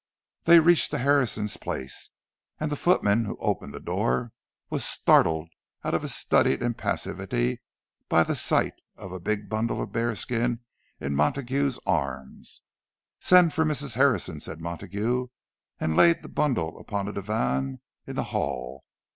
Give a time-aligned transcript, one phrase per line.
[0.45, 2.09] They reached the Harrisons' place;
[2.59, 4.31] and the footman who opened the door
[4.71, 5.51] was startled
[5.83, 7.61] out of his studied impassivity
[8.09, 10.61] by the sight of a big bundle of bearskin
[10.99, 12.63] in Montague's arms.
[13.19, 13.93] "Send for Mrs.
[13.93, 15.27] Harrison," said Montague,
[15.79, 18.83] and laid the bundle upon a divan in the hall.